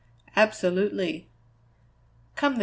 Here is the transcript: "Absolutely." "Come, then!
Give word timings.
"Absolutely." 0.35 1.27
"Come, 2.35 2.53
then! 2.55 2.59